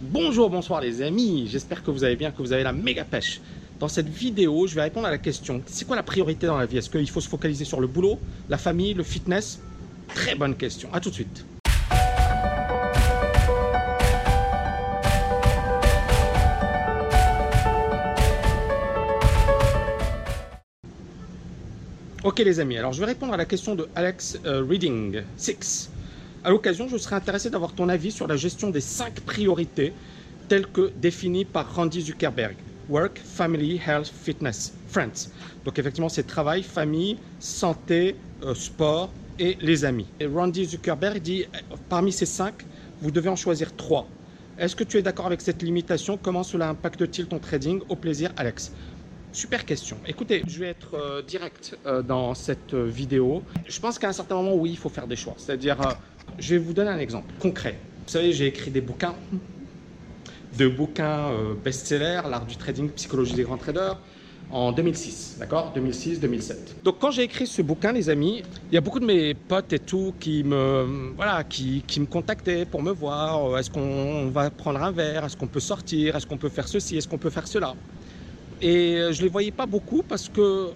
[0.00, 3.40] Bonjour, bonsoir les amis, j'espère que vous allez bien, que vous avez la méga pêche.
[3.78, 6.66] Dans cette vidéo, je vais répondre à la question, c'est quoi la priorité dans la
[6.66, 6.78] vie?
[6.78, 8.18] Est-ce qu'il faut se focaliser sur le boulot,
[8.48, 9.60] la famille, le fitness?
[10.08, 11.44] Très bonne question, à tout de suite.
[22.24, 25.90] Ok les amis, alors je vais répondre à la question de Alex euh, Reading 6.
[26.44, 29.94] À l'occasion, je serais intéressé d'avoir ton avis sur la gestion des 5 priorités
[30.46, 32.54] telles que définies par Randy Zuckerberg.
[32.90, 35.30] Work, Family, Health, Fitness, Friends.
[35.64, 40.04] Donc effectivement, c'est travail, famille, santé, euh, sport et les amis.
[40.20, 42.52] Et Randy Zuckerberg dit, euh, parmi ces 5,
[43.00, 44.06] vous devez en choisir 3.
[44.58, 46.18] Est-ce que tu es d'accord avec cette limitation?
[46.22, 47.80] Comment cela impacte-t-il ton trading?
[47.88, 48.70] Au plaisir, Alex.
[49.32, 49.96] Super question.
[50.06, 51.76] Écoutez, je vais être euh, direct
[52.06, 53.42] dans cette vidéo.
[53.66, 55.34] Je pense qu'à un certain moment, oui, il faut faire des choix.
[55.38, 55.78] C'est-à-dire,
[56.38, 57.78] je vais vous donner un exemple concret.
[58.06, 59.14] Vous savez, j'ai écrit des bouquins,
[60.58, 61.30] deux bouquins
[61.64, 63.98] best-sellers, l'art du trading, psychologie des grands traders,
[64.50, 65.72] en 2006, d'accord?
[65.76, 66.54] 2006-2007.
[66.84, 69.72] Donc quand j'ai écrit ce bouquin, les amis, il y a beaucoup de mes potes
[69.72, 73.58] et tout qui me, voilà, qui, me contactaient pour me voir.
[73.58, 75.24] Est-ce qu'on va prendre un verre?
[75.24, 76.16] Est-ce qu'on peut sortir?
[76.16, 76.96] Est-ce qu'on peut faire ceci?
[76.96, 77.74] Est-ce qu'on peut faire cela?
[78.60, 80.68] Et euh, je ne les voyais pas beaucoup parce que,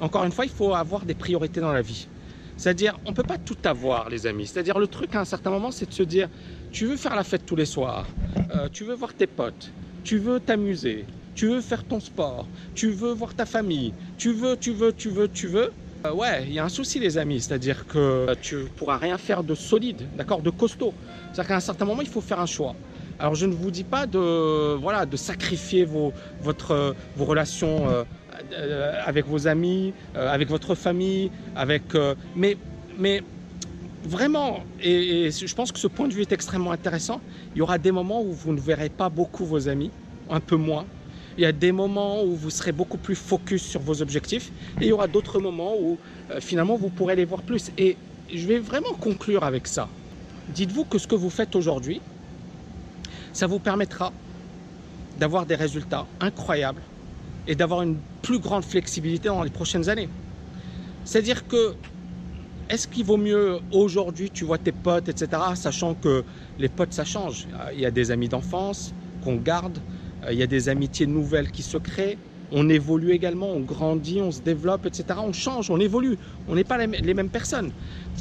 [0.00, 2.08] encore une fois, il faut avoir des priorités dans la vie.
[2.56, 4.46] C'est-à-dire, on ne peut pas tout avoir, les amis.
[4.46, 6.28] C'est-à-dire, le truc à un certain moment, c'est de se dire,
[6.70, 8.06] tu veux faire la fête tous les soirs,
[8.54, 12.90] euh, tu veux voir tes potes, tu veux t'amuser, tu veux faire ton sport, tu
[12.90, 15.70] veux voir ta famille, tu veux, tu veux, tu veux, tu veux.
[16.06, 17.40] Euh, ouais, il y a un souci, les amis.
[17.40, 20.94] C'est-à-dire que tu ne pourras rien faire de solide, d'accord, de costaud.
[21.32, 22.76] C'est-à-dire qu'à un certain moment, il faut faire un choix.
[23.18, 28.02] Alors je ne vous dis pas de, voilà, de sacrifier vos, votre, vos relations euh,
[28.02, 28.04] euh,
[29.04, 31.82] avec vos amis, euh, avec votre famille, avec,
[32.34, 32.56] mais,
[32.98, 33.22] mais
[34.04, 37.20] vraiment, et, je pense que ce point de vue est extrêmement intéressant,
[37.54, 39.90] il y aura des moments où vous ne verrez pas beaucoup vos amis,
[40.30, 40.84] un peu moins.
[41.36, 44.84] Il y a des moments où vous serez beaucoup plus focus sur vos objectifs et
[44.84, 45.98] il y aura d'autres moments où
[46.38, 47.72] finalement vous pourrez les voir plus.
[47.76, 47.96] Et
[48.32, 49.88] je vais vraiment conclure avec ça.
[50.50, 52.00] Dites-vous que ce que vous faites aujourd'hui,
[53.32, 54.12] ça vous permettra
[55.18, 56.82] d'avoir des résultats incroyables
[57.46, 60.08] et d'avoir une plus grande flexibilité dans les prochaines années.
[61.04, 61.76] C'est-à-dire que,
[62.70, 66.24] est-ce qu'il vaut mieux aujourd'hui, tu vois tes potes, etc., sachant que
[66.58, 67.48] les potes, ça change.
[67.74, 69.82] Il y a des amis d'enfance qu'on garde,
[70.30, 72.18] il y a des amitiés nouvelles qui se créent,
[72.50, 75.20] on évolue également, on grandit, on se développe, etc.
[75.22, 76.18] On change, on évolue.
[76.46, 77.72] On n'est pas les mêmes personnes.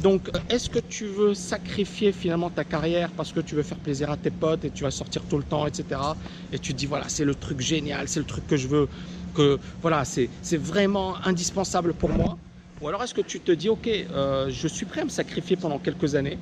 [0.01, 4.09] Donc, est-ce que tu veux sacrifier finalement ta carrière parce que tu veux faire plaisir
[4.09, 6.01] à tes potes et tu vas sortir tout le temps, etc.
[6.51, 8.89] Et tu te dis, voilà, c'est le truc génial, c'est le truc que je veux,
[9.33, 12.39] que voilà, c'est vraiment indispensable pour moi.
[12.79, 15.55] Ou alors est-ce que tu te dis, ok, euh, je suis prêt à me sacrifier
[15.57, 16.39] pendant quelques années,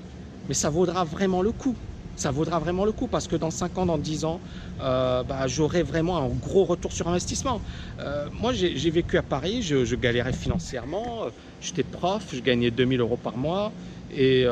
[0.47, 1.77] mais ça vaudra vraiment le coup
[2.16, 4.39] ça vaudra vraiment le coup parce que dans 5 ans, dans 10 ans,
[4.81, 7.61] euh, bah, j'aurai vraiment un gros retour sur investissement.
[7.99, 11.29] Euh, moi, j'ai vécu à Paris, je, galérais financièrement, euh,
[11.61, 13.72] j'étais prof, je gagnais 2000 euros par mois.
[14.13, 14.45] Et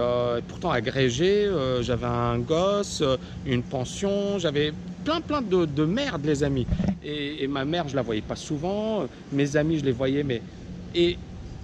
[0.47, 3.03] pourtant agrégé, j'avais un gosse,
[3.45, 4.71] une pension, j'avais
[5.03, 6.65] plein plein de, merde les amis.
[7.03, 10.41] Et, et, ma mère, je la voyais pas souvent, mes amis, je les voyais, mais...
[10.95, 11.17] Et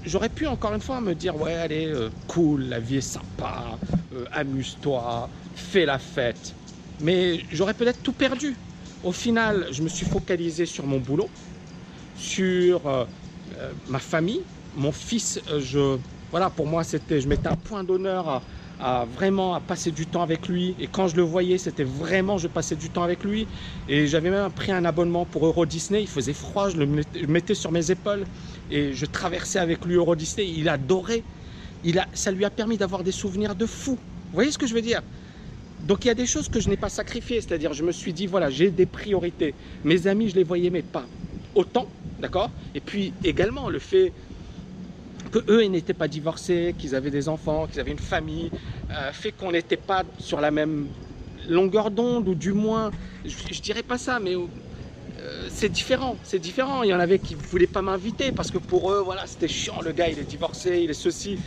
[0.06, 1.90] j'aurais pu encore une fois me dire, ouais, allez,
[2.28, 3.64] cool, la vie est sympa,
[4.34, 6.58] amuse-toi, fait la fête.
[7.00, 8.62] Mais j'aurais peut-être tout perdu.
[9.04, 11.34] Au final, je me suis focalisé sur mon boulot,
[12.14, 13.06] sur euh,
[13.58, 15.42] euh, ma famille, mon fils.
[15.48, 16.00] Euh, je,
[16.32, 18.44] voilà, pour moi, c'était, je mettais un point d'honneur
[18.80, 20.76] à, vraiment à passer du temps avec lui.
[20.80, 23.50] Et quand je le voyais, c'était vraiment, je passais du temps avec lui.
[23.88, 26.02] Et j'avais même pris un abonnement pour Euro Disney.
[26.04, 28.28] Il faisait froid, je le mettais sur mes épaules
[28.70, 30.50] et je traversais avec lui Euro Disney.
[30.52, 31.26] Il adorait.
[31.84, 33.92] Il a, ça lui a permis d'avoir des souvenirs de fou.
[33.94, 35.02] Vous voyez ce que je veux dire?
[35.84, 38.14] Donc il y a des choses que je n'ai pas sacrifiées, c'est-à-dire je me suis
[38.14, 39.54] dit, voilà, j'ai des priorités.
[39.84, 41.06] Mes amis, je les voyais, mais pas
[41.54, 41.88] autant,
[42.20, 42.50] d'accord?
[42.74, 44.12] Et puis également le fait
[45.32, 48.50] que eux, ils n'étaient pas divorcés, qu'ils avaient des enfants, qu'ils avaient une famille,
[48.92, 50.88] euh, fait qu'on n'était pas sur la même
[51.50, 52.92] longueur d'onde, ou du moins,
[53.26, 56.84] je, ne dirais pas ça, mais euh, c'est différent, c'est différent.
[56.84, 59.48] Il y en avait qui ne voulaient pas m'inviter parce que pour eux, voilà, c'était
[59.48, 61.38] chiant, le gars, il est divorcé, il est ceci.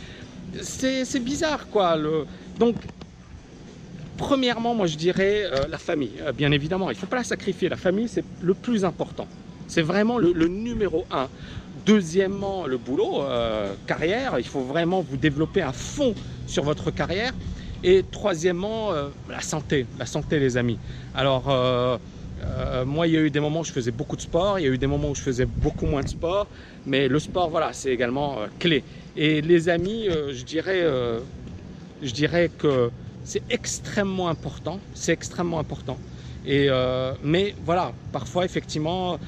[0.61, 1.97] C'est bizarre, quoi.
[2.57, 2.75] Donc,
[4.19, 6.91] Premièrement, moi je dirais euh, la famille, euh, bien évidemment.
[6.91, 7.69] Il ne faut pas la sacrifier.
[7.69, 9.27] La famille, c'est le plus important.
[9.65, 11.29] C'est vraiment le, numéro un.
[11.85, 14.37] Deuxièmement, le boulot, euh, carrière.
[14.37, 16.13] Il faut vraiment vous développer à fond
[16.47, 17.31] sur votre carrière.
[17.81, 18.91] Et troisièmement,
[19.29, 19.85] la santé.
[19.97, 20.77] La santé, les amis.
[21.15, 21.45] Alors,
[22.85, 24.59] moi, il y a eu des moments où je faisais beaucoup de sport.
[24.59, 26.47] Il y a eu des moments où je faisais beaucoup moins de sport.
[26.85, 28.83] Mais le sport, voilà, c'est également clé.
[29.15, 30.83] Et les amis, je dirais,
[32.01, 32.89] je dirais que
[33.29, 34.79] c'est extrêmement important.
[34.95, 35.97] C'est extrêmement important.
[36.47, 39.19] Euh, mais voilà, parfois, effectivement,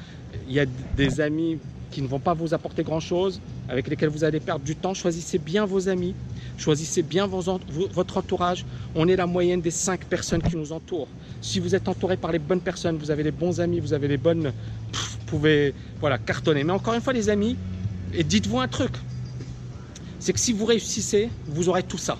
[0.48, 0.66] il y a
[0.96, 1.58] des amis
[1.92, 4.92] qui ne vont pas vous apporter grand-chose, avec lesquels vous allez perdre du temps.
[4.92, 6.16] Choisissez bien vos amis,
[6.58, 8.64] choisissez bien votre entourage.
[8.96, 11.08] On est la moyenne des cinq personnes qui nous entourent.
[11.40, 14.08] Si vous êtes entouré par les bonnes personnes, vous avez les bons amis, vous avez
[14.08, 14.52] les bonnes...
[14.92, 16.64] vous pouvez voilà, cartonner.
[16.64, 17.56] Mais encore une fois, les amis,
[18.12, 18.94] et dites-vous un truc,
[20.18, 22.18] c'est que si vous réussissez, vous aurez tout ça.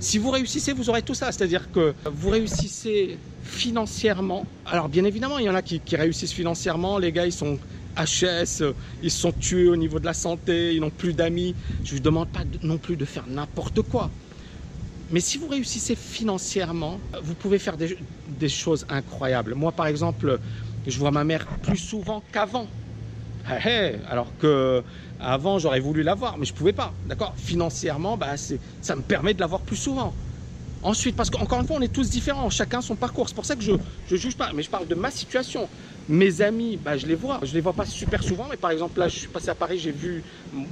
[0.00, 1.30] Si vous réussissez, vous aurez tout ça.
[1.30, 4.46] C'est-à-dire que vous réussissez financièrement.
[4.64, 6.98] Alors bien évidemment, il y en a qui, réussissent financièrement.
[6.98, 7.58] Les gars, ils sont
[7.98, 8.64] HS,
[9.02, 11.54] ils sont tués au niveau de la santé, ils n'ont plus d'amis.
[11.84, 14.10] Je ne vous demande pas non plus de faire n'importe quoi.
[15.10, 17.98] Mais si vous réussissez financièrement, vous pouvez faire des,
[18.38, 19.54] des, choses incroyables.
[19.54, 20.38] Moi, par exemple,
[20.86, 22.68] je vois ma mère plus souvent qu'avant.
[23.44, 24.84] Alors que
[25.18, 26.98] avant, j'aurais voulu l'avoir, mais je ne pouvais pas.
[27.04, 27.34] D'accord?
[27.36, 30.16] Financièrement, bah, ça me permet de l'avoir plus souvent.
[30.82, 33.28] Ensuite, parce qu'encore une fois, on est tous différents, chacun son parcours.
[33.28, 35.70] C'est pour ça que je ne juge pas, mais je parle de ma situation.
[36.10, 37.38] Mes amis, bah, je les vois.
[37.44, 39.78] Je les vois pas super souvent, mais par exemple, là, je suis passé à Paris,
[39.78, 40.24] j'ai vu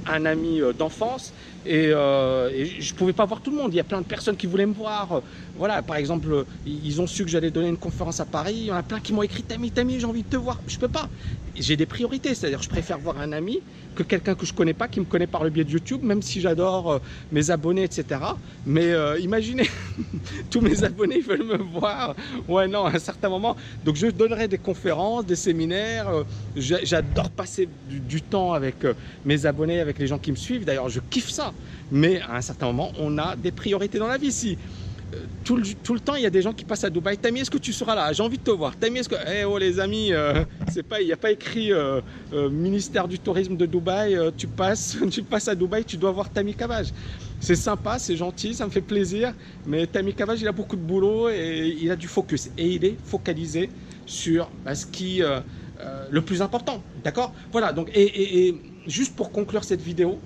[0.05, 1.31] un ami euh, d'enfance
[1.63, 3.73] et, euh, je ne pouvais pas voir tout le monde.
[3.73, 5.23] Il y a plein de personnes qui voulaient me voir.
[5.55, 8.53] Voilà, par exemple, ils ont su que j'allais donner une conférence à Paris.
[8.53, 10.61] Il y en a plein qui m'ont écrit Tami, Tami, j'ai envie de te voir.
[10.67, 11.09] Je peux pas.
[11.55, 13.63] J'ai des priorités, c'est-à-dire je préfère voir un ami
[13.95, 16.21] que quelqu'un que je connais pas, qui me connaît par le biais de YouTube, même
[16.21, 16.99] si j'adore euh,
[17.31, 18.39] mes abonnés, etc.
[18.65, 19.69] Mais imaginez,
[20.49, 22.15] tous mes abonnés veulent me voir.
[22.47, 23.55] Ouais, non, à un certain moment.
[23.83, 26.09] Donc je donnerai des conférences, des séminaires.
[26.09, 26.23] Euh,
[26.55, 28.93] j'adore passer du, temps avec euh,
[29.23, 30.65] mes abonnés, avec les gens qui me suivent.
[30.65, 31.53] D'ailleurs, je kiffe ça.
[31.91, 34.31] Mais à un certain moment, on a des priorités dans la vie.
[34.31, 34.57] Si
[35.13, 37.17] euh, tout le, temps, il y a des gens qui passent à Dubaï.
[37.17, 38.11] Tami, est-ce que tu seras là?
[38.11, 38.75] J'ai envie de te voir.
[38.75, 39.15] Tami, est-ce que.
[39.31, 40.11] Eh oh, les amis,
[40.71, 41.71] c'est pas, il n'y a pas écrit
[42.51, 44.17] ministère du tourisme de Dubaï.
[44.35, 46.87] tu passes, tu passes à Dubaï, tu dois voir Tami Cavage.
[47.39, 49.33] C'est sympa, c'est gentil, ça me fait plaisir.
[49.65, 52.49] Mais Tami Cavage, il a beaucoup de boulot et il a du focus.
[52.57, 53.69] Et il est focalisé
[54.09, 55.39] sur bah, ce qui euh,
[55.79, 56.83] euh, le plus important.
[57.03, 57.33] D'accord?
[57.51, 58.55] Voilà, donc, et,
[58.87, 60.19] juste pour conclure cette vidéo,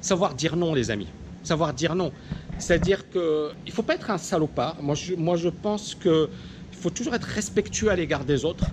[0.00, 1.08] savoir dire non, les amis.
[1.44, 2.12] Savoir dire non.
[2.58, 4.76] C'est-à-dire qu'il ne faut pas être un salopard.
[4.82, 6.28] Moi, je, moi, je pense qu'il
[6.72, 8.66] faut toujours être respectueux à l'égard des autres.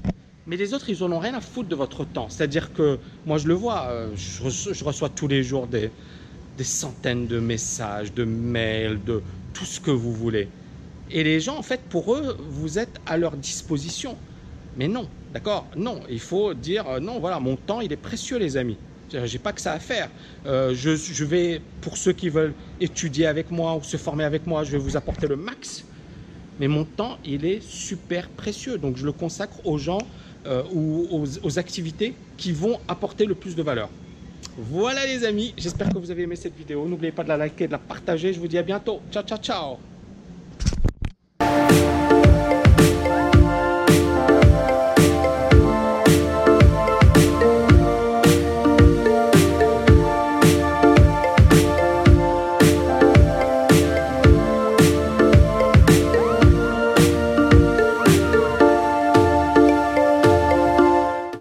[0.47, 2.27] Mais les autres, ils n'en ont rien à foutre de votre temps.
[2.29, 5.91] C'est-à-dire que moi, je le vois, euh, je, reçois tous les jours des,
[6.57, 9.21] des centaines de messages, de mails, de
[9.53, 10.47] tout ce que vous voulez.
[11.11, 14.15] Et les gens, en fait, pour eux, vous êtes à leur disposition.
[14.77, 15.67] Mais non, d'accord?
[15.75, 18.77] Non, il faut dire euh, non, voilà, mon temps, il est précieux, les amis.
[19.11, 20.09] J'ai pas que ça à faire.
[20.45, 24.63] Euh, je, vais, pour ceux qui veulent étudier avec moi ou se former avec moi,
[24.63, 25.83] je vais vous apporter le max.
[26.59, 28.77] Mais mon temps, il est super précieux.
[28.77, 29.97] Donc, je le consacre aux gens
[30.45, 33.89] euh, ou aux, aux activités qui vont apporter le plus de valeur.
[34.57, 36.87] Voilà les amis, j'espère que vous avez aimé cette vidéo.
[36.87, 38.33] N'oubliez pas de la liker, de la partager.
[38.33, 39.05] Je vous dis à bientôt.
[39.09, 39.98] Ciao, ciao, ciao